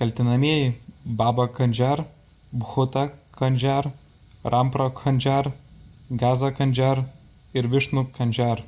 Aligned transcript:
kaltinamieji 0.00 0.66
baba 1.20 1.46
kanjar 1.56 2.02
bhutha 2.60 3.02
kanjar 3.38 3.84
rampro 4.54 4.86
kanjar 5.00 5.50
gaza 6.20 6.50
kanjar 6.58 7.00
ir 7.60 7.70
višnu 7.74 8.06
kanjar 8.20 8.62